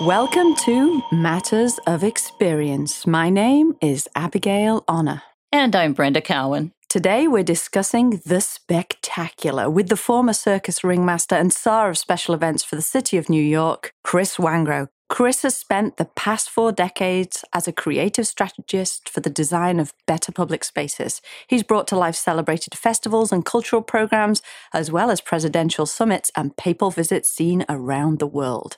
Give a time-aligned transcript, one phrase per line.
[0.00, 3.06] Welcome to Matters of Experience.
[3.06, 5.20] My name is Abigail Honor.
[5.52, 6.72] And I'm Brenda Cowan.
[6.88, 12.64] Today we're discussing the spectacular with the former circus ringmaster and czar of special events
[12.64, 14.88] for the city of New York, Chris Wangro.
[15.10, 19.92] Chris has spent the past four decades as a creative strategist for the design of
[20.06, 21.20] better public spaces.
[21.48, 24.40] He's brought to life celebrated festivals and cultural programs,
[24.72, 28.76] as well as presidential summits and papal visits seen around the world.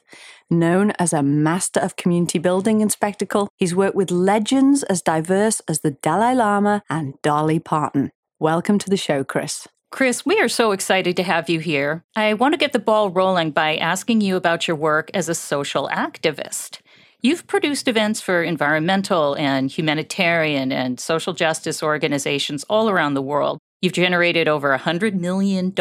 [0.48, 5.60] Known as a master of community building and spectacle, he's worked with legends as diverse
[5.68, 8.10] as the Dalai Lama and Dolly Parton.
[8.40, 9.68] Welcome to the show, Chris.
[9.92, 12.02] Chris, we are so excited to have you here.
[12.16, 15.34] I want to get the ball rolling by asking you about your work as a
[15.34, 16.80] social activist.
[17.20, 23.58] You've produced events for environmental and humanitarian and social justice organizations all around the world.
[23.82, 25.74] You've generated over $100 million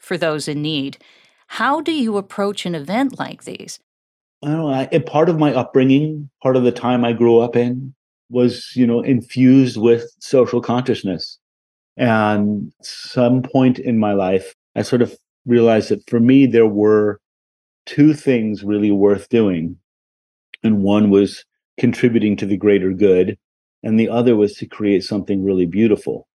[0.00, 0.98] for those in need.
[1.46, 3.78] How do you approach an event like these?
[4.42, 4.68] I don't know.
[4.68, 7.94] I, part of my upbringing, part of the time I grew up in,
[8.30, 11.37] was you know infused with social consciousness
[11.98, 17.20] and some point in my life, I sort of realized that for me, there were
[17.86, 19.76] two things really worth doing.
[20.62, 21.44] And one was
[21.78, 23.36] contributing to the greater good,
[23.82, 26.28] and the other was to create something really beautiful.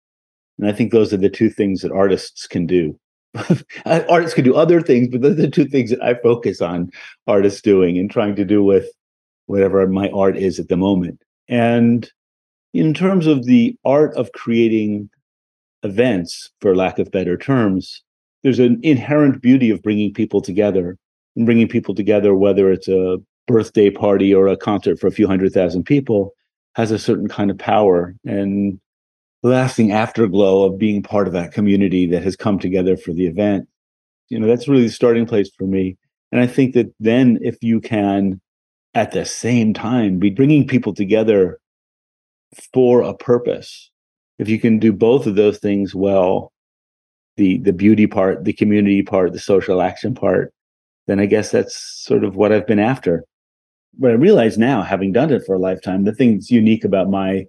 [0.58, 2.98] And I think those are the two things that artists can do.
[3.86, 6.60] Uh, artists can do other things, but those are the two things that I focus
[6.60, 6.90] on
[7.26, 8.90] artists doing and trying to do with
[9.46, 11.22] whatever my art is at the moment.
[11.48, 12.10] And
[12.74, 15.08] in terms of the art of creating
[15.82, 18.02] events, for lack of better terms,
[18.42, 20.96] there's an inherent beauty of bringing people together
[21.36, 25.26] and bringing people together, whether it's a birthday party or a concert for a few
[25.26, 26.32] hundred thousand people,
[26.74, 28.80] has a certain kind of power and
[29.42, 33.66] lasting afterglow of being part of that community that has come together for the event.
[34.28, 35.96] You know, that's really the starting place for me.
[36.30, 38.40] And I think that then if you can,
[38.94, 41.58] at the same time, be bringing people together
[42.72, 43.90] for a purpose,
[44.40, 46.50] if you can do both of those things well,
[47.36, 50.52] the the beauty part, the community part, the social action part,
[51.06, 53.22] then I guess that's sort of what I've been after.
[53.98, 57.10] What I realize now, having done it for a lifetime, the thing that's unique about
[57.10, 57.44] my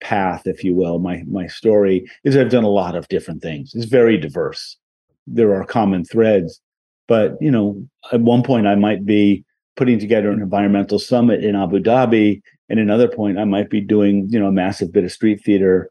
[0.00, 3.74] path, if you will, my my story, is I've done a lot of different things.
[3.74, 4.78] It's very diverse.
[5.26, 6.62] There are common threads,
[7.08, 9.44] but you know, at one point I might be
[9.76, 12.40] putting together an environmental summit in Abu Dhabi,
[12.70, 15.90] and another point I might be doing, you know, a massive bit of street theater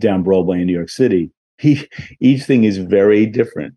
[0.00, 1.30] down Broadway in New York City.
[1.58, 1.88] He,
[2.20, 3.74] each thing is very different.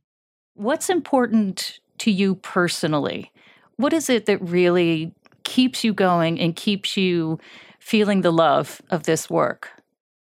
[0.56, 3.32] What's important to you personally?
[3.76, 5.14] What is it that really
[5.44, 7.40] keeps you going and keeps you
[7.80, 9.70] feeling the love of this work?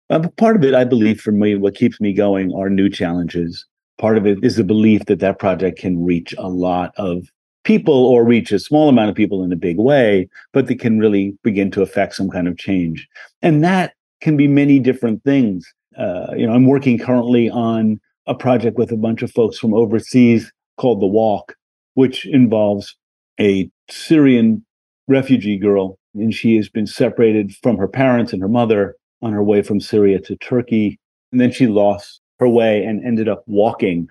[0.09, 3.65] Uh, part of it, I believe, for me, what keeps me going are new challenges.
[3.97, 7.27] Part of it is the belief that that project can reach a lot of
[7.63, 10.99] people or reach a small amount of people in a big way, but that can
[10.99, 13.07] really begin to affect some kind of change.
[13.41, 15.65] And that can be many different things.
[15.97, 19.73] Uh, you know, I'm working currently on a project with a bunch of folks from
[19.73, 21.55] overseas called The Walk,
[21.95, 22.95] which involves
[23.39, 24.65] a Syrian
[25.07, 29.43] refugee girl, and she has been separated from her parents and her mother on her
[29.43, 30.99] way from Syria to Turkey.
[31.31, 34.07] And then she lost her way and ended up walking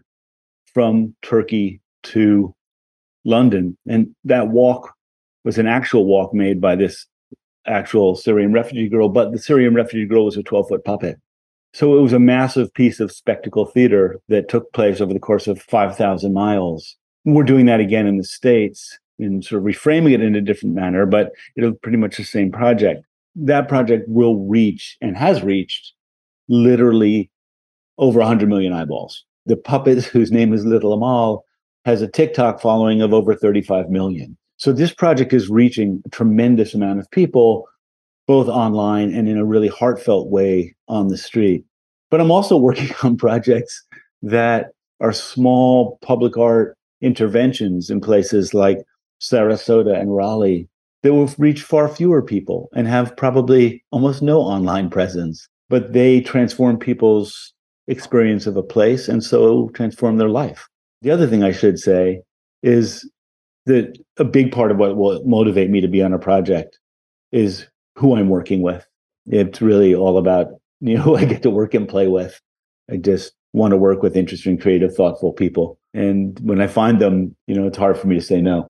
[0.73, 2.55] from Turkey to
[3.25, 3.77] London.
[3.89, 4.93] And that walk
[5.45, 7.07] was an actual walk made by this
[7.67, 11.19] actual Syrian refugee girl, but the Syrian refugee girl was a 12 foot puppet.
[11.73, 15.47] So it was a massive piece of spectacle theater that took place over the course
[15.47, 16.97] of 5,000 miles.
[17.25, 20.75] We're doing that again in the States and sort of reframing it in a different
[20.75, 23.05] manner, but it'll pretty much the same project.
[23.37, 25.93] That project will reach and has reached
[26.49, 27.31] literally
[27.99, 29.25] over 100 million eyeballs.
[29.47, 31.45] The puppet, whose name is Little Amal,
[31.85, 34.37] has a TikTok following of over 35 million.
[34.61, 37.67] So this project is reaching a tremendous amount of people,
[38.27, 41.65] both online and in a really heartfelt way on the street.
[42.11, 43.83] But I'm also working on projects
[44.21, 48.85] that are small public art interventions in places like
[49.23, 50.69] Sarasota and Raleigh
[51.03, 56.21] that will reach far fewer people and have probably almost no online presence, but they
[56.21, 57.55] transform people's
[57.89, 60.69] experience of a place and so transform their life.
[61.01, 62.21] The other thing I should say
[62.63, 63.11] is
[63.67, 66.79] that a big part of what will motivate me to be on a project
[67.33, 67.67] is
[67.97, 68.87] who I'm working with.
[69.27, 70.49] It's really all about
[70.81, 72.41] you know who I get to work and play with.
[72.91, 75.79] I just want to work with interesting, creative, thoughtful people.
[75.93, 78.67] And when I find them, you know, it's hard for me to say no.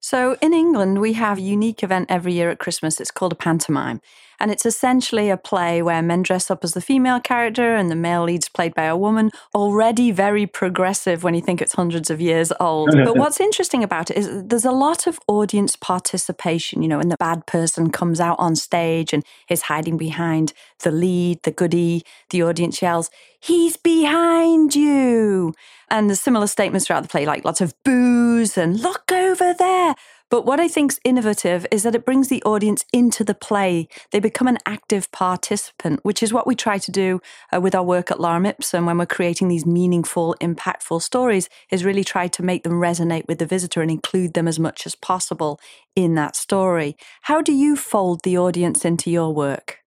[0.00, 3.00] So in England, we have a unique event every year at Christmas.
[3.00, 4.00] It's called a pantomime.
[4.40, 7.96] And it's essentially a play where men dress up as the female character and the
[7.96, 12.20] male lead's played by a woman, already very progressive when you think it's hundreds of
[12.20, 12.90] years old.
[12.92, 17.08] but what's interesting about it is there's a lot of audience participation, you know, when
[17.08, 22.04] the bad person comes out on stage and is hiding behind the lead, the goody,
[22.30, 25.54] the audience yells, He's behind you.
[25.90, 29.94] And there's similar statements throughout the play, like lots of boos and look over there.
[30.30, 33.88] But what I think is innovative is that it brings the audience into the play.
[34.12, 37.20] They become an active participant, which is what we try to do
[37.54, 41.84] uh, with our work at Lorem Ipsum when we're creating these meaningful, impactful stories, is
[41.84, 44.94] really try to make them resonate with the visitor and include them as much as
[44.94, 45.58] possible
[45.96, 46.96] in that story.
[47.22, 49.78] How do you fold the audience into your work?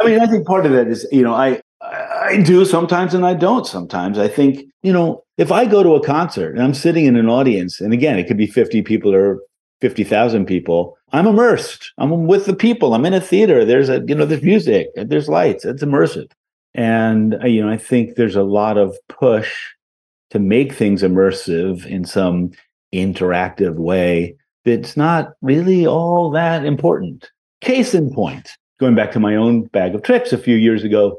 [0.00, 3.24] I mean, I think part of that is, you know, I I do sometimes and
[3.24, 4.18] I don't sometimes.
[4.18, 7.28] I think, you know, if I go to a concert and I'm sitting in an
[7.28, 9.38] audience, and again, it could be 50 people or
[9.80, 11.92] 50,000 people, I'm immersed.
[11.96, 12.92] I'm with the people.
[12.92, 13.64] I'm in a theater.
[13.64, 15.64] There's a, you know, there's music, there's lights.
[15.64, 16.30] It's immersive.
[16.74, 19.52] And, uh, you know, I think there's a lot of push
[20.30, 22.50] to make things immersive in some
[22.92, 27.30] interactive way that's not really all that important.
[27.60, 28.50] Case in point,
[28.80, 31.18] going back to my own bag of tricks a few years ago,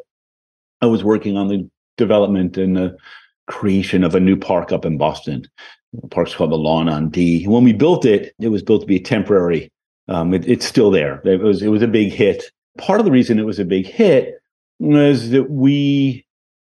[0.81, 1.67] I was working on the
[1.97, 2.95] development and the
[3.49, 5.45] creation of a new park up in Boston.
[5.93, 7.45] The park's called the Lawn on D.
[7.45, 9.71] When we built it, it was built to be temporary.
[10.07, 11.21] Um, it, it's still there.
[11.25, 12.43] It was it was a big hit.
[12.77, 14.41] Part of the reason it was a big hit
[14.79, 16.25] was that we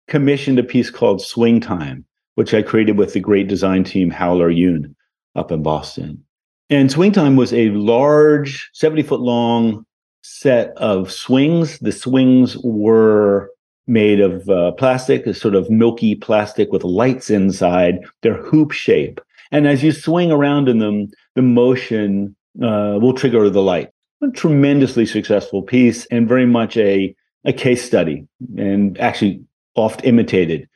[0.06, 2.04] commissioned a piece called Swing Time,
[2.36, 4.94] which I created with the great design team Howeler Yoon
[5.36, 6.24] up in Boston.
[6.70, 9.84] And Swing Time was a large, 70 foot long
[10.22, 11.78] set of swings.
[11.78, 13.50] The swings were
[13.88, 18.00] made of uh, plastic, a sort of milky plastic with lights inside.
[18.22, 19.20] They're hoop shape.
[19.50, 23.90] And as you swing around in them, the motion uh, will trigger the light.
[24.22, 27.14] A tremendously successful piece and very much a,
[27.44, 28.26] a case study
[28.56, 29.40] and actually
[29.74, 30.68] oft imitated.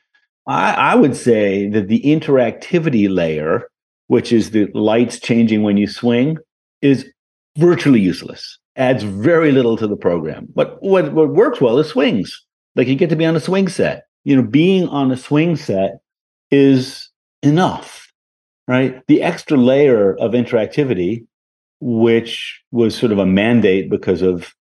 [0.47, 3.69] I, I would say that the interactivity layer,
[4.07, 6.37] which is the lights changing when you swing,
[6.81, 7.05] is
[7.57, 8.57] virtually useless.
[8.75, 10.47] Adds very little to the program.
[10.55, 12.42] But what, what works well is swings.
[12.75, 14.05] Like you get to be on a swing set.
[14.23, 15.99] You know, being on a swing set
[16.49, 17.09] is
[17.41, 18.11] enough,
[18.67, 19.01] right?
[19.07, 21.25] The extra layer of interactivity,
[21.81, 24.53] which was sort of a mandate because of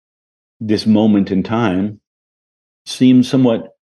[0.61, 2.01] this moment in time,
[2.87, 3.77] seems somewhat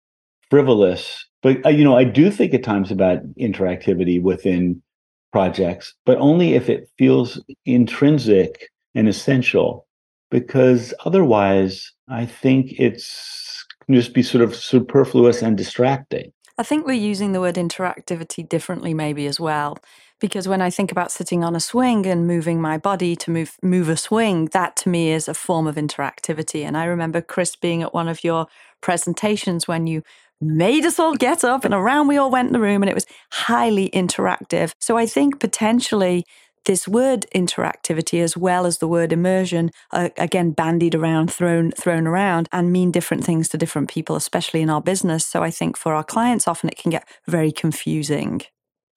[0.49, 1.25] frivolous.
[1.43, 4.81] But uh, you know, I do think at times about interactivity within
[5.31, 9.85] projects, but only if it feels intrinsic and essential.
[10.31, 13.54] Because otherwise, I think it's
[13.85, 16.31] can just be sort of superfluous and distracting.
[16.57, 19.77] I think we're using the word interactivity differently, maybe as well.
[20.21, 23.57] Because when I think about sitting on a swing and moving my body to move
[23.61, 26.63] move a swing, that to me is a form of interactivity.
[26.63, 28.47] And I remember Chris being at one of your
[28.81, 30.03] presentations when you
[30.41, 32.95] made us all get up and around we all went in the room and it
[32.95, 34.71] was highly interactive.
[34.79, 36.25] So I think potentially
[36.65, 42.05] this word interactivity as well as the word immersion are again bandied around thrown thrown
[42.07, 45.25] around and mean different things to different people especially in our business.
[45.25, 48.41] So i think for our clients often it can get very confusing.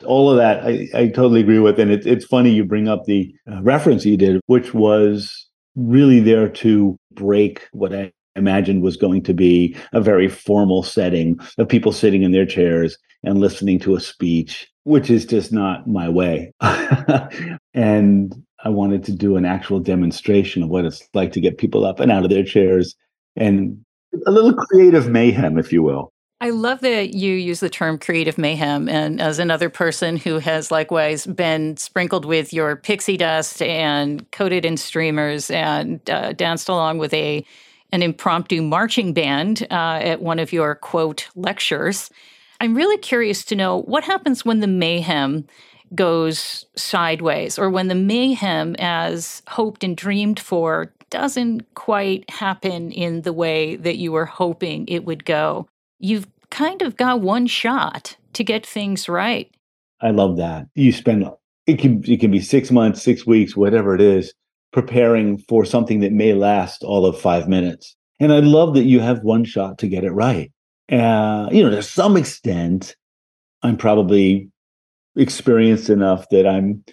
[0.05, 3.05] All of that i, I totally agree with and it, it's funny you bring up
[3.05, 8.97] the uh, reference you did which was really there to break what i imagined was
[8.97, 13.79] going to be a very formal setting of people sitting in their chairs and listening
[13.81, 16.50] to a speech which is just not my way.
[17.74, 18.34] and
[18.65, 22.01] I wanted to do an actual demonstration of what it's like to get people up
[22.01, 22.96] and out of their chairs
[23.36, 23.84] and
[24.27, 26.10] a little creative mayhem, if you will.
[26.41, 28.89] I love that you use the term creative mayhem.
[28.89, 34.65] And as another person who has likewise been sprinkled with your pixie dust and coated
[34.65, 37.44] in streamers and uh, danced along with a
[37.91, 42.10] an impromptu marching band uh, at one of your quote lectures,
[42.60, 45.46] I'm really curious to know what happens when the mayhem
[45.94, 53.22] goes sideways or when the mayhem as hoped and dreamed for doesn't quite happen in
[53.22, 55.67] the way that you were hoping it would go.
[55.98, 59.50] You've kind of got one shot to get things right.
[60.00, 60.67] I love that.
[60.74, 61.24] You spend
[61.67, 64.34] it can it can be 6 months, 6 weeks, whatever it is,
[64.72, 67.96] preparing for something that may last all of 5 minutes.
[68.20, 70.50] And I love that you have one shot to get it right.
[70.90, 72.96] Uh, you know, to some extent,
[73.62, 74.50] I'm probably
[75.16, 76.84] experienced enough that I'm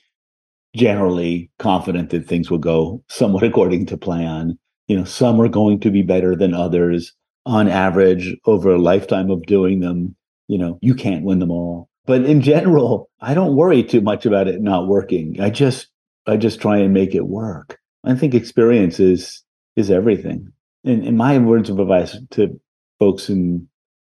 [0.75, 4.57] generally confident that things will go somewhat according to plan.
[4.87, 7.13] You know, some are going to be better than others.
[7.47, 10.15] On average, over a lifetime of doing them,
[10.47, 11.89] you know, you can't win them all.
[12.07, 15.39] But in general, I don't worry too much about it not working.
[15.39, 15.87] I just
[16.27, 17.77] I just try and make it work.
[18.03, 19.43] I think experience is
[19.75, 20.51] is everything.
[20.83, 22.59] And, and my words of advice to
[22.99, 23.67] folks in,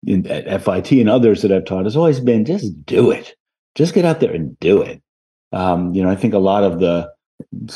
[0.06, 3.34] in at FIT and others that I've taught has always been just do it.
[3.74, 5.02] Just get out there and do it.
[5.52, 7.10] Um, you know, I think a lot of the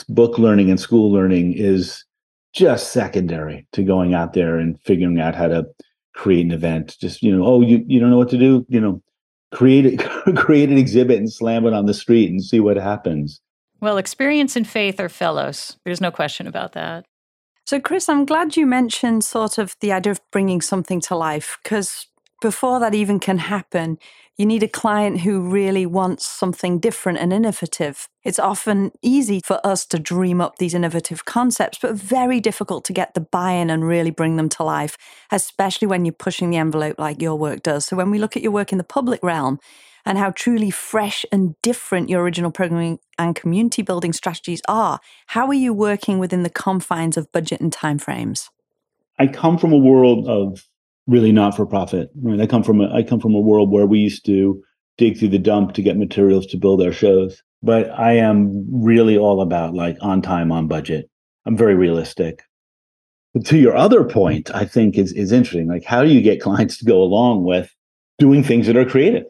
[0.09, 2.05] book learning and school learning is
[2.53, 5.67] just secondary to going out there and figuring out how to
[6.15, 6.97] create an event.
[7.01, 9.03] Just, you know, oh, you, you don't know what to do, you know,
[9.53, 10.01] create it,
[10.37, 13.41] create an exhibit and slam it on the street and see what happens.
[13.81, 15.77] Well, experience and faith are fellows.
[15.85, 17.05] There's no question about that.
[17.65, 21.59] So, Chris, I'm glad you mentioned sort of the idea of bringing something to life
[21.63, 22.07] because
[22.43, 23.99] before that even can happen,
[24.37, 28.09] you need a client who really wants something different and innovative.
[28.25, 32.93] It's often easy for us to dream up these innovative concepts, but very difficult to
[32.93, 34.99] get the buy in and really bring them to life,
[35.31, 37.87] especially when you're pushing the envelope like your work does.
[37.87, 39.59] So, when we look at your work in the public realm,
[40.05, 44.99] and how truly fresh and different your original programming and community building strategies are.
[45.29, 48.49] How are you working within the confines of budget and timeframes?
[49.21, 50.67] I come from a world of
[51.13, 52.11] really not for profit.
[52.21, 52.41] Right?
[52.41, 54.63] I come from a, I come from a world where we used to
[54.99, 57.43] dig through the dump to get materials to build our shows.
[57.63, 61.09] But I am really all about like on time, on budget.
[61.47, 62.43] I'm very realistic.
[63.35, 65.69] But to your other point, I think is is interesting.
[65.69, 67.71] Like, how do you get clients to go along with
[68.19, 69.25] doing things that are creative?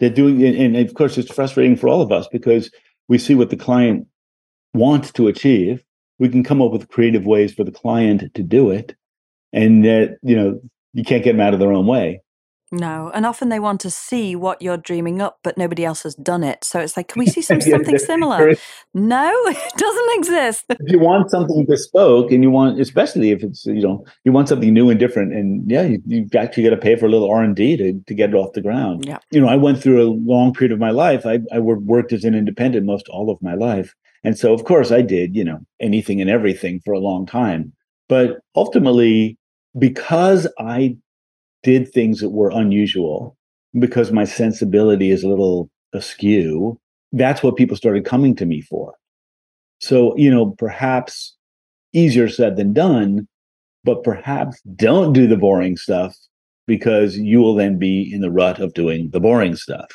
[0.00, 2.70] They're doing, and of course, it's frustrating for all of us because
[3.08, 4.06] we see what the client
[4.74, 5.82] wants to achieve.
[6.18, 8.94] We can come up with creative ways for the client to do it,
[9.54, 10.60] and that you know
[10.96, 12.22] you can't get them out of their own way.
[12.72, 16.16] No, and often they want to see what you're dreaming up, but nobody else has
[16.16, 16.64] done it.
[16.64, 18.54] So it's like, can we see some something similar?
[18.92, 20.64] No, it doesn't exist.
[20.70, 24.48] if you want something bespoke, and you want, especially if it's you know you want
[24.48, 27.30] something new and different, and yeah, you, you actually got to pay for a little
[27.30, 29.04] R and D to to get it off the ground.
[29.06, 31.24] Yeah, you know, I went through a long period of my life.
[31.24, 34.90] I I worked as an independent most all of my life, and so of course
[34.90, 37.72] I did you know anything and everything for a long time.
[38.08, 39.38] But ultimately,
[39.78, 40.96] because I
[41.62, 43.36] did things that were unusual
[43.78, 46.78] because my sensibility is a little askew.
[47.12, 48.94] That's what people started coming to me for.
[49.80, 51.34] So, you know, perhaps
[51.92, 53.28] easier said than done,
[53.84, 56.16] but perhaps don't do the boring stuff
[56.66, 59.88] because you will then be in the rut of doing the boring stuff.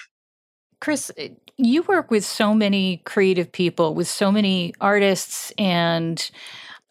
[0.80, 6.32] Chris, eh, you work with so many creative people, with so many artists and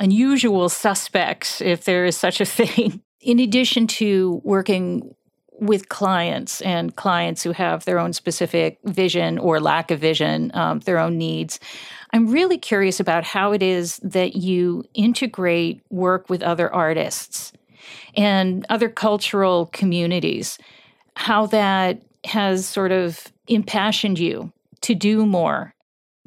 [0.01, 3.01] unusual suspects, if there is such a thing.
[3.21, 5.15] In addition to working
[5.53, 10.81] with clients and clients who have their own specific vision or lack of vision, um,
[10.81, 11.61] their own needs,
[12.15, 17.53] I'm really curious about how it is that you integrate work with other artists
[18.17, 20.59] and other cultural communities,
[21.15, 25.75] how that has sort of impassioned you to do more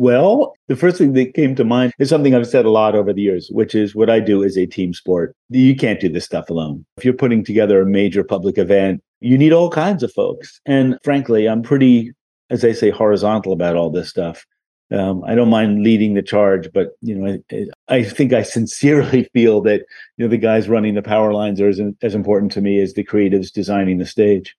[0.03, 3.13] well, the first thing that came to mind is something I've said a lot over
[3.13, 5.33] the years, which is what I do is a team sport.
[5.47, 6.85] You can't do this stuff alone.
[6.97, 10.59] If you're putting together a major public event, you need all kinds of folks.
[10.65, 12.11] And frankly, I'm pretty,
[12.49, 14.45] as I say, horizontal about all this stuff.
[14.91, 19.23] Um, I don't mind leading the charge, but you know, I, I, think I sincerely
[19.33, 19.85] feel that
[20.17, 22.93] you know the guys running the power lines are as, as important to me as
[22.93, 24.53] the creatives designing the stage.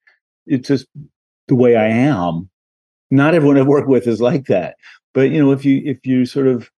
[0.46, 0.86] It's just
[1.48, 2.48] the way I am.
[3.10, 4.76] Not everyone I've worked with is like that
[5.14, 6.70] but you know if you if you sort of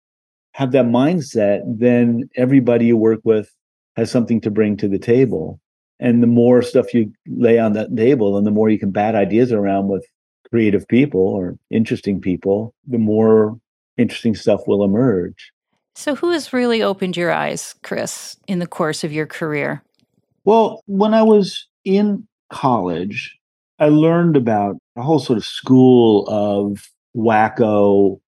[0.52, 3.50] have that mindset then everybody you work with
[3.97, 5.61] has something to bring to the table.
[5.99, 9.14] And the more stuff you lay on that table and the more you can bat
[9.14, 10.07] ideas around with
[10.50, 13.59] creative people or interesting people the more
[13.97, 15.50] interesting stuff will emerge.
[15.97, 19.83] So who has really opened your eyes chris in the course of your career?
[20.45, 23.37] Well when i was in college
[23.81, 28.21] i learned about a whole sort of school of wacko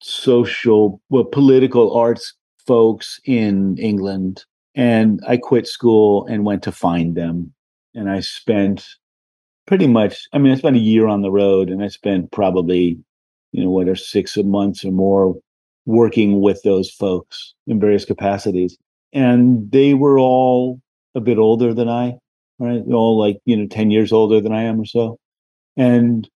[0.00, 2.34] social, well, political arts
[2.66, 4.44] folks in England.
[4.74, 7.52] And I quit school and went to find them.
[7.94, 8.86] And I spent
[9.66, 12.98] pretty much, I mean, I spent a year on the road and I spent probably,
[13.52, 15.36] you know, what are six months or more
[15.86, 18.78] working with those folks in various capacities.
[19.12, 20.80] And they were all
[21.14, 22.14] a bit older than I,
[22.58, 22.82] right?
[22.92, 25.18] All like, you know, 10 years older than I am or so.
[25.76, 26.28] And,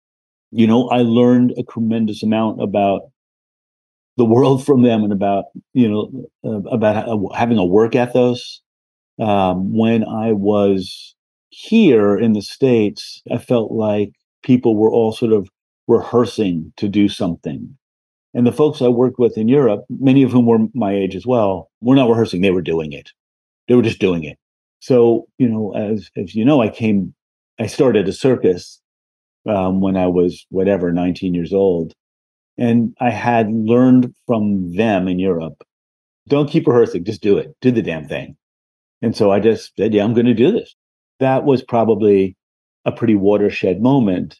[0.51, 3.03] you know, I learned a tremendous amount about
[4.17, 6.11] the world from them and about you know
[6.43, 8.61] uh, about uh, having a work ethos.
[9.17, 11.15] Um, when I was
[11.49, 14.11] here in the states, I felt like
[14.43, 15.49] people were all sort of
[15.87, 17.77] rehearsing to do something.
[18.33, 21.25] And the folks I worked with in Europe, many of whom were my age as
[21.25, 23.11] well, were not rehearsing; they were doing it.
[23.67, 24.37] They were just doing it.
[24.79, 27.13] So you know, as as you know, I came,
[27.59, 28.81] I started a circus
[29.47, 31.93] um, when I was whatever, 19 years old,
[32.57, 35.63] and I had learned from them in Europe
[36.27, 37.03] Don't keep rehearsing.
[37.03, 37.55] Just do it.
[37.61, 38.35] Do the damn thing.
[39.01, 40.75] And so I just said, yeah, I'm going to do this.
[41.19, 42.35] That was probably
[42.85, 44.39] a pretty watershed moment.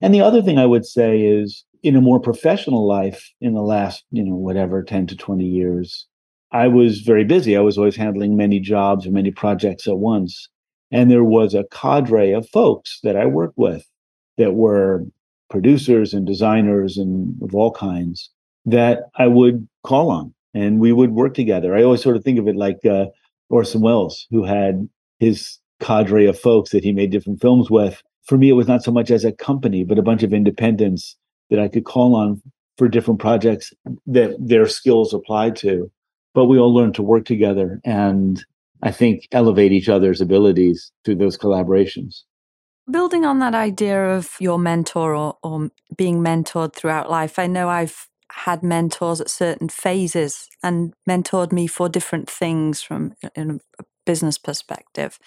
[0.00, 3.62] And the other thing I would say is in a more professional life in the
[3.62, 6.06] last, you know, whatever, 10 to 20 years,
[6.50, 7.56] I was very busy.
[7.56, 10.48] I was always handling many jobs or many projects at once.
[10.90, 13.86] And there was a cadre of folks that I worked with
[14.36, 15.06] that were
[15.52, 18.30] producers and designers and of all kinds
[18.64, 21.76] that I would call on and we would work together.
[21.76, 23.06] I always sort of think of it like uh,
[23.50, 24.88] Orson Welles, who had
[25.20, 28.02] his cadre of folks that he made different films with.
[28.24, 31.16] For me, it was not so much as a company, but a bunch of independents
[31.50, 32.40] that I could call on
[32.78, 33.74] for different projects
[34.06, 35.90] that their skills applied to.
[36.32, 38.42] But we all learned to work together and
[38.82, 42.22] I think elevate each other's abilities through those collaborations.
[42.92, 47.70] Building on that idea of your mentor or, or being mentored throughout life, I know
[47.70, 53.58] I've had mentors at certain phases and mentored me for different things from a
[54.04, 55.18] business perspective.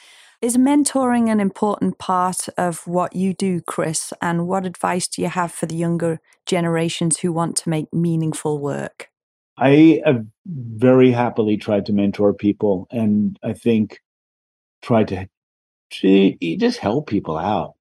[0.42, 4.14] Is mentoring an important part of what you do, Chris?
[4.22, 8.60] And what advice do you have for the younger generations who want to make meaningful
[8.60, 9.10] work?
[9.58, 14.02] I have very happily tried to mentor people and I think
[14.84, 15.28] tried to
[15.92, 17.76] just help people out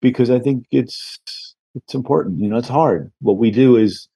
[0.00, 1.18] because I think it's
[1.74, 2.40] it's important.
[2.40, 3.12] You know, it's hard.
[3.20, 4.08] What we do is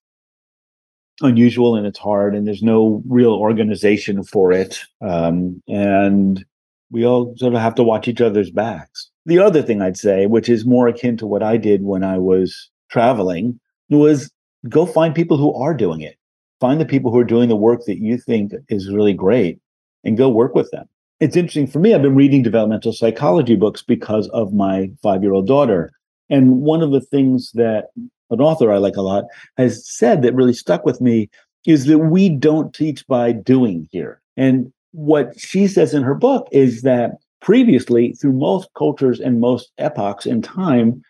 [1.20, 6.44] unusual and it's hard and there's no real organization for it um, and
[6.90, 10.26] we all sort of have to watch each other's backs the other thing i'd say
[10.26, 13.58] which is more akin to what i did when i was traveling
[13.90, 14.30] was
[14.68, 16.16] go find people who are doing it
[16.60, 19.60] find the people who are doing the work that you think is really great
[20.04, 20.88] and go work with them
[21.22, 25.32] it's interesting for me i've been reading developmental psychology books because of my five year
[25.32, 25.90] old daughter
[26.28, 27.88] and one of the things that
[28.32, 29.24] an author I like a lot,
[29.56, 31.28] has said that really stuck with me
[31.66, 34.20] is that we don't teach by doing here.
[34.36, 39.70] And what she says in her book is that previously, through most cultures and most
[39.78, 41.02] epochs in time,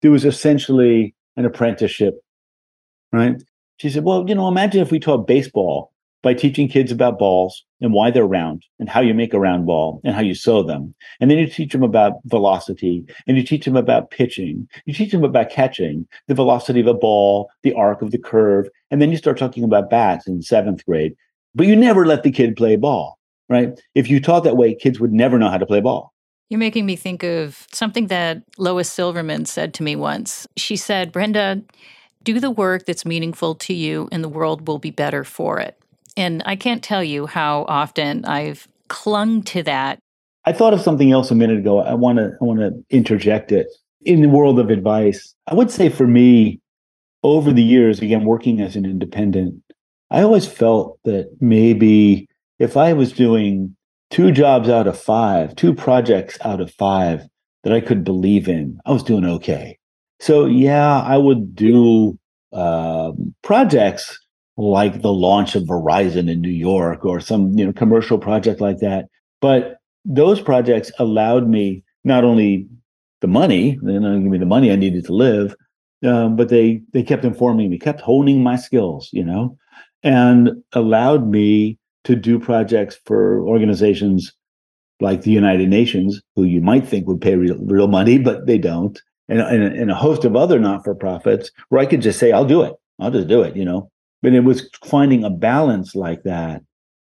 [0.00, 2.20] there was essentially an apprenticeship,
[3.12, 3.42] right?
[3.78, 5.91] She said, Well, you know, imagine if we taught baseball
[6.22, 9.66] by teaching kids about balls and why they're round and how you make a round
[9.66, 10.94] ball and how you sew them.
[11.20, 14.68] And then you teach them about velocity and you teach them about pitching.
[14.86, 18.68] You teach them about catching, the velocity of a ball, the arc of the curve.
[18.90, 21.14] And then you start talking about bats in seventh grade.
[21.54, 23.18] But you never let the kid play ball,
[23.48, 23.78] right?
[23.94, 26.14] If you taught that way, kids would never know how to play ball.
[26.48, 30.46] You're making me think of something that Lois Silverman said to me once.
[30.56, 31.62] She said, Brenda,
[32.22, 35.81] do the work that's meaningful to you, and the world will be better for it.
[36.16, 39.98] And I can't tell you how often I've clung to that.
[40.44, 41.80] I thought of something else a minute ago.
[41.80, 43.68] I want to I want to interject it.
[44.04, 46.60] In the world of advice, I would say for me
[47.22, 49.62] over the years again working as an independent,
[50.10, 53.76] I always felt that maybe if I was doing
[54.10, 57.26] two jobs out of 5, two projects out of 5
[57.62, 59.78] that I could believe in, I was doing okay.
[60.20, 62.18] So yeah, I would do
[62.52, 64.18] uh, projects
[64.56, 68.78] like the launch of Verizon in New York or some you know commercial project like
[68.78, 69.06] that.
[69.40, 72.66] But those projects allowed me not only
[73.20, 75.54] the money, they didn't give me the money I needed to live,
[76.04, 79.56] um, but they they kept informing me, kept honing my skills, you know,
[80.02, 84.32] and allowed me to do projects for organizations
[85.00, 88.58] like the United Nations, who you might think would pay real, real money, but they
[88.58, 92.18] don't, and, and, and a host of other not for profits where I could just
[92.18, 92.74] say, I'll do it.
[93.00, 93.90] I'll just do it, you know.
[94.22, 96.62] But it was finding a balance like that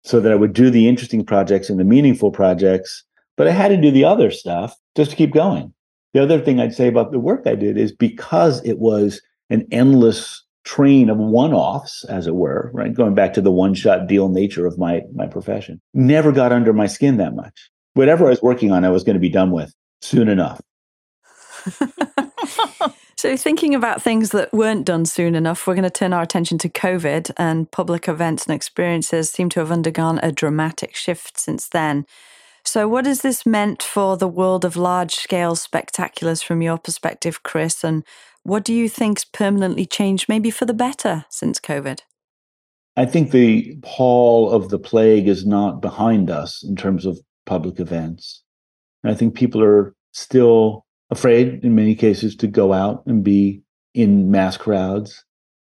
[0.05, 3.05] so that I would do the interesting projects and the meaningful projects,
[3.37, 5.73] but I had to do the other stuff just to keep going.
[6.15, 9.67] The other thing I'd say about the work I did is because it was an
[9.71, 12.93] endless train of one-offs, as it were, right?
[12.93, 16.87] Going back to the one-shot deal nature of my my profession, never got under my
[16.87, 17.71] skin that much.
[17.95, 20.61] Whatever I was working on, I was going to be done with soon enough.
[23.19, 26.57] So, thinking about things that weren't done soon enough, we're going to turn our attention
[26.59, 31.67] to COVID, and public events and experiences seem to have undergone a dramatic shift since
[31.67, 32.07] then.
[32.65, 37.43] So, what has this meant for the world of large scale spectaculars from your perspective,
[37.43, 37.83] Chris?
[37.83, 38.05] And
[38.45, 42.03] what do you think's permanently changed, maybe for the better, since COVID?
[42.97, 47.81] I think the pall of the plague is not behind us in terms of public
[47.81, 48.45] events.
[49.03, 53.63] And I think people are still afraid in many cases to go out and be
[53.95, 55.25] in mass crowds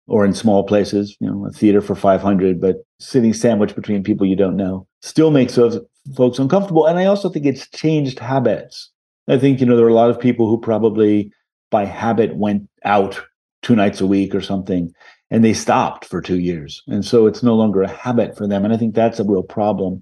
[0.07, 4.27] or in small places, you know, a theater for 500, but sitting sandwiched between people
[4.27, 5.79] you don't know still makes those
[6.15, 6.85] folks uncomfortable.
[6.85, 8.91] And I also think it's changed habits.
[9.27, 11.31] I think, you know, there are a lot of people who probably
[11.71, 13.21] by habit went out
[13.61, 14.91] two nights a week or something.
[15.31, 16.83] And they stopped for two years.
[16.87, 18.63] And so it's no longer a habit for them.
[18.63, 20.01] And I think that's a real problem.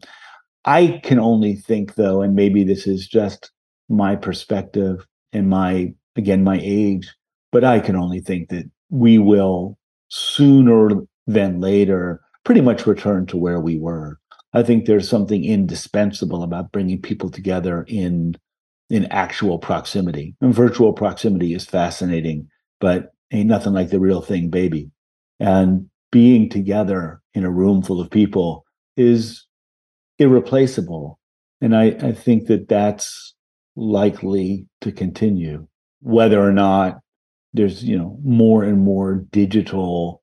[0.65, 3.49] I can only think, though, and maybe this is just
[3.87, 7.13] my perspective and my, again, my age,
[7.51, 9.77] but I can only think that we will
[10.09, 10.89] sooner
[11.27, 14.17] than later pretty much return to where we were.
[14.53, 18.35] I think there's something indispensable about bringing people together in
[18.89, 20.35] in actual proximity.
[20.41, 22.49] And virtual proximity is fascinating,
[22.81, 24.91] but ain't nothing like the real thing, baby.
[25.39, 28.65] And being together in a room full of people
[28.97, 29.45] is
[30.19, 31.19] irreplaceable.
[31.61, 33.33] And I, I think that that's
[33.81, 35.67] likely to continue,
[36.01, 36.99] whether or not
[37.53, 40.21] there's you know more and more digital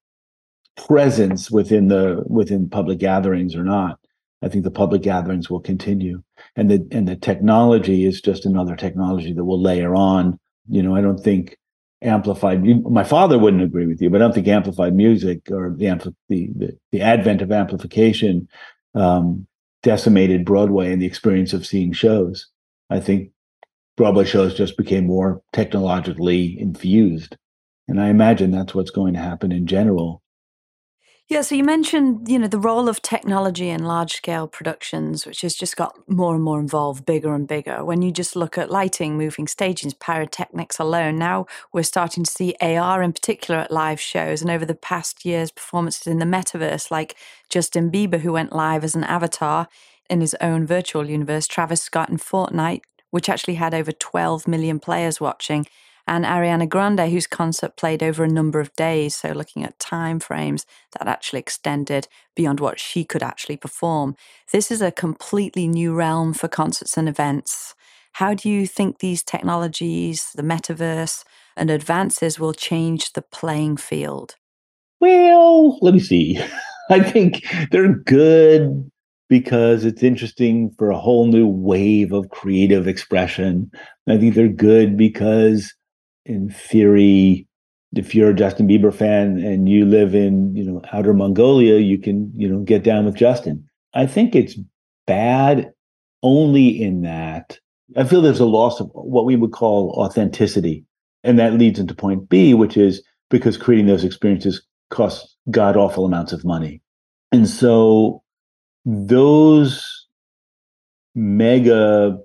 [0.86, 3.98] presence within the within public gatherings or not.
[4.40, 6.22] I think the public gatherings will continue,
[6.56, 10.38] and the and the technology is just another technology that will layer on.
[10.68, 11.56] You know, I don't think
[12.00, 12.64] amplified.
[12.84, 16.50] My father wouldn't agree with you, but I don't think amplified music or the the
[16.56, 18.48] the, the advent of amplification
[18.94, 19.46] um,
[19.82, 22.48] decimated Broadway and the experience of seeing shows.
[22.90, 23.32] I think
[23.98, 27.36] Broadway shows just became more technologically infused,
[27.86, 30.22] and I imagine that's what's going to happen in general
[31.28, 35.42] yeah, so you mentioned, you know, the role of technology in large scale productions, which
[35.42, 37.84] has just got more and more involved, bigger and bigger.
[37.84, 42.56] When you just look at lighting, moving stages, pyrotechnics alone, now we're starting to see
[42.62, 44.40] AR in particular at live shows.
[44.40, 47.14] And over the past year's performances in the metaverse, like
[47.50, 49.68] Justin Bieber, who went live as an avatar
[50.08, 52.80] in his own virtual universe, Travis Scott in Fortnite,
[53.10, 55.66] which actually had over 12 million players watching
[56.08, 59.14] and Ariana Grande, whose concert played over a number of days.
[59.14, 64.16] So, looking at time frames that actually extended beyond what she could actually perform.
[64.50, 67.74] This is a completely new realm for concerts and events.
[68.12, 71.24] How do you think these technologies, the metaverse,
[71.56, 74.36] and advances will change the playing field?
[75.00, 76.40] Well, let me see.
[76.90, 78.90] I think they're good
[79.28, 83.70] because it's interesting for a whole new wave of creative expression.
[84.08, 85.74] I think they're good because
[86.24, 87.46] in theory,
[87.94, 91.98] if you're a Justin Bieber fan and you live in, you know, outer Mongolia, you
[91.98, 93.68] can, you know, get down with Justin.
[93.94, 94.58] I think it's
[95.06, 95.72] bad
[96.22, 97.58] only in that
[97.96, 100.84] I feel there's a loss of what we would call authenticity.
[101.24, 106.04] And that leads into point B, which is because creating those experiences costs god awful
[106.04, 106.82] amounts of money.
[107.32, 108.22] And so
[108.88, 110.06] those
[111.14, 112.18] mega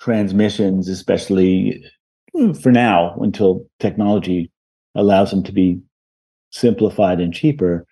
[0.00, 1.82] transmissions, especially
[2.36, 4.50] mm, for now until technology
[4.94, 5.80] allows them to be
[6.50, 7.84] simplified and cheaper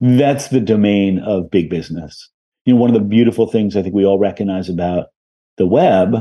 [0.00, 2.30] that's the domain of big business.
[2.64, 5.06] You know one of the beautiful things i think we all recognize about
[5.56, 6.16] the web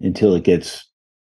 [0.00, 0.84] until it gets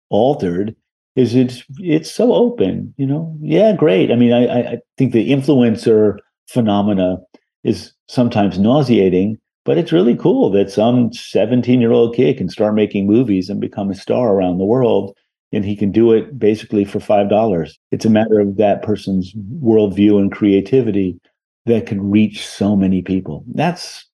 [0.09, 0.75] altered
[1.15, 3.35] is it's it's so open you know?
[3.41, 4.11] Yeah great.
[4.11, 7.17] I mean i i think the influencer phenomena
[7.63, 12.75] is sometimes nauseating but it's really cool that some 17 year old kid can start
[12.75, 15.15] making movies and become a star around the world
[15.53, 17.77] and he can do it basically for five dollars.
[17.91, 21.19] It's a matter of that person's worldview and creativity
[21.65, 23.45] that can reach so many people.
[23.53, 24.05] That's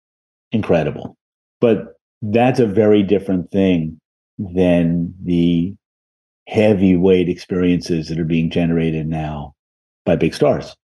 [0.52, 1.18] incredible.
[1.62, 4.00] But that's a very different thing
[4.38, 5.74] than the
[6.48, 9.56] heavyweight experiences that are being generated now
[10.06, 10.76] by big stars.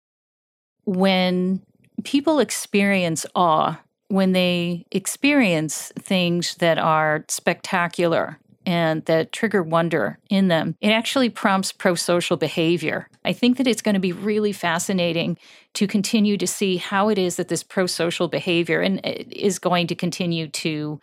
[0.85, 1.61] When
[2.03, 10.47] people experience awe, when they experience things that are spectacular, and that trigger wonder in
[10.47, 13.07] them, it actually prompts pro social behavior.
[13.23, 15.37] I think that it's going to be really fascinating
[15.73, 19.87] to continue to see how it is that this pro social behavior and is going
[19.87, 20.99] to continue to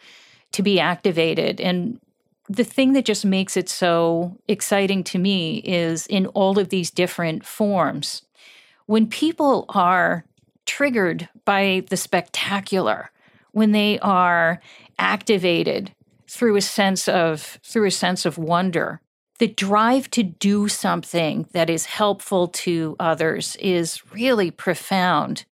[0.52, 1.98] to be activated and
[2.48, 6.90] the thing that just makes it so exciting to me is in all of these
[6.90, 8.22] different forms
[8.84, 10.26] when people are
[10.66, 13.10] triggered by the spectacular
[13.52, 14.60] when they are
[14.98, 15.94] activated
[16.28, 19.00] through a sense of through a sense of wonder.
[19.38, 25.44] The drive to do something that is helpful to others is really profound.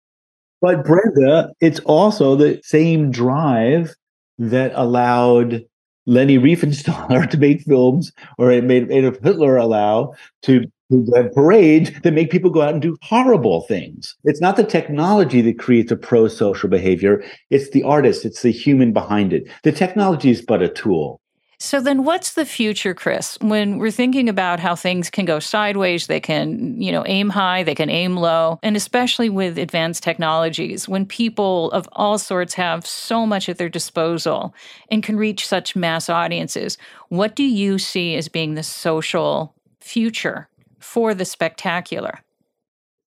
[0.62, 3.96] But brenda it's also the same drive
[4.38, 5.66] that allowed
[6.06, 12.14] leni riefenstahl to make films or it made adolf hitler allow to who parades that
[12.14, 14.16] make people go out and do horrible things.
[14.24, 18.52] It's not the technology that creates a pro social behavior, it's the artist, it's the
[18.52, 19.48] human behind it.
[19.64, 21.22] The technology is but a tool.
[21.62, 23.38] So then what's the future, Chris?
[23.42, 27.64] When we're thinking about how things can go sideways, they can, you know, aim high,
[27.64, 32.88] they can aim low, and especially with advanced technologies, when people of all sorts have
[32.88, 34.56] so much at their disposal
[34.90, 36.78] and can reach such mass audiences,
[37.10, 40.49] what do you see as being the social future
[40.80, 42.20] for the spectacular?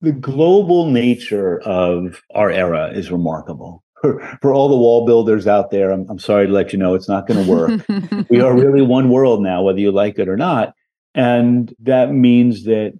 [0.01, 3.83] the global nature of our era is remarkable.
[4.01, 6.95] For, for all the wall builders out there, I'm, I'm sorry to let you know
[6.95, 8.27] it's not going to work.
[8.31, 10.75] we are really one world now, whether you like it or not.
[11.15, 12.99] And that means that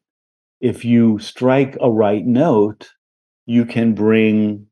[0.61, 2.91] if you strike a right note,
[3.47, 4.67] you can bring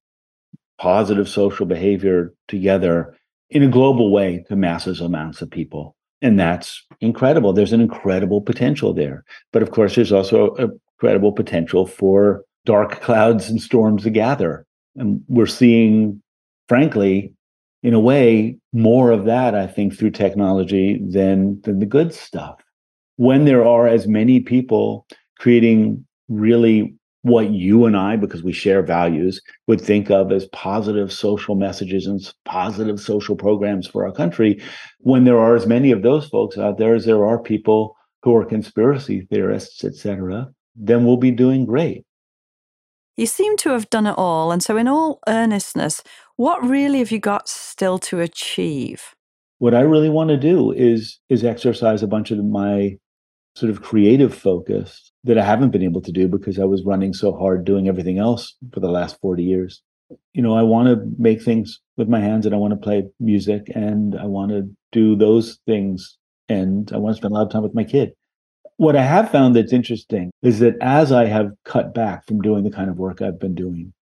[0.79, 3.17] positive social behavior together
[3.49, 5.96] in a global way to masses amounts of people.
[6.23, 7.53] And that's incredible.
[7.53, 9.25] There's an incredible potential there.
[9.53, 14.67] But of course, there's also a incredible potential for dark clouds and storms to gather.
[14.97, 16.23] And we're seeing,
[16.69, 17.33] frankly,
[17.83, 22.61] in a way, more of that, I think, through technology than, than the good stuff.
[23.17, 25.07] When there are as many people
[25.39, 26.95] creating really
[27.27, 32.07] what you and I, because we share values, would think of as positive social messages
[32.07, 34.63] and positive social programs for our country,
[35.01, 38.37] when there are as many of those folks out there as there are people who
[38.37, 42.05] are conspiracy theorists, et cetera, then we'll be doing great.
[43.17, 44.53] You seem to have done it all.
[44.53, 46.05] And so, in all earnestness,
[46.37, 49.15] what really have you got still to achieve?
[49.59, 52.99] What I really want to do is is exercise a bunch of my
[53.57, 57.15] sort of creative focus that I haven't been able to do because I was running
[57.15, 59.83] so hard doing everything else for the last 40 years.
[60.35, 63.05] You know, I want to make things with my hands and I want to play
[63.19, 66.19] music and I want to do those things
[66.51, 68.13] and I want to spend a lot of time with my kid.
[68.77, 72.63] What I have found that's interesting is that as I have cut back from doing
[72.63, 73.95] the kind of work I've been doing,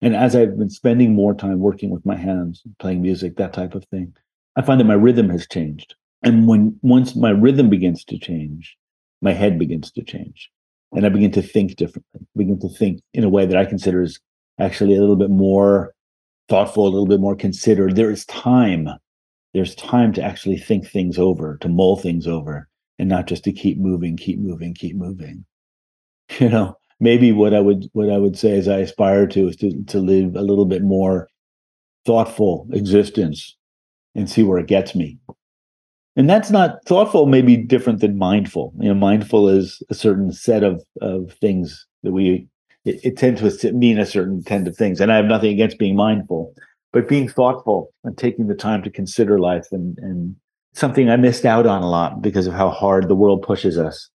[0.00, 3.74] and as I've been spending more time working with my hands, playing music, that type
[3.74, 4.14] of thing,
[4.56, 5.94] I find that my rhythm has changed.
[6.22, 8.78] And when once my rhythm begins to change,
[9.20, 10.50] my head begins to change
[10.92, 14.02] and I begin to think differently, begin to think in a way that I consider
[14.02, 14.18] is
[14.58, 15.94] actually a little bit more
[16.48, 17.96] thoughtful, a little bit more considered.
[17.96, 18.88] There is time.
[19.54, 23.52] There's time to actually think things over, to mull things over, and not just to
[23.52, 25.44] keep moving, keep moving, keep moving.
[26.38, 29.56] You know, maybe what I would what I would say is I aspire to is
[29.56, 31.28] to to live a little bit more
[32.06, 33.56] thoughtful existence
[34.14, 35.18] and see where it gets me
[36.20, 38.74] and that's not thoughtful maybe different than mindful.
[38.78, 42.46] You know mindful is a certain set of of things that we
[42.84, 45.00] it, it tends to mean a certain kind of things.
[45.00, 46.54] And i have nothing against being mindful
[46.92, 50.36] but being thoughtful and taking the time to consider life and and
[50.74, 54.10] something i missed out on a lot because of how hard the world pushes us.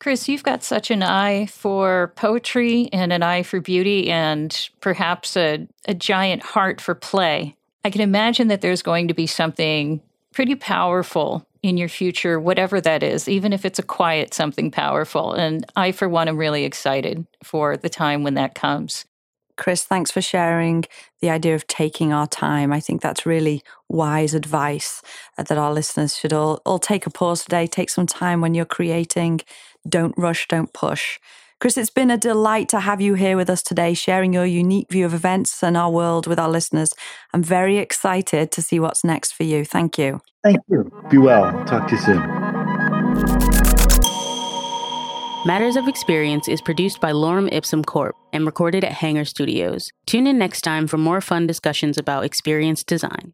[0.00, 5.36] Chris, you've got such an eye for poetry and an eye for beauty and perhaps
[5.36, 7.54] a, a giant heart for play.
[7.84, 10.00] I can imagine that there's going to be something
[10.32, 15.32] pretty powerful in your future, whatever that is, even if it's a quiet something powerful.
[15.32, 19.04] And I, for one, am really excited for the time when that comes.
[19.56, 20.84] Chris, thanks for sharing
[21.20, 22.72] the idea of taking our time.
[22.72, 25.02] I think that's really wise advice
[25.36, 28.54] uh, that our listeners should all, all take a pause today, take some time when
[28.54, 29.40] you're creating.
[29.88, 31.18] Don't rush, don't push.
[31.60, 34.88] Chris, it's been a delight to have you here with us today, sharing your unique
[34.92, 36.94] view of events and our world with our listeners.
[37.34, 39.64] I'm very excited to see what's next for you.
[39.64, 40.20] Thank you.
[40.44, 40.88] Thank you.
[41.10, 41.50] Be well.
[41.64, 42.18] Talk to you soon.
[45.46, 49.90] Matters of Experience is produced by Lorem Ipsum Corp and recorded at Hanger Studios.
[50.06, 53.32] Tune in next time for more fun discussions about experience design.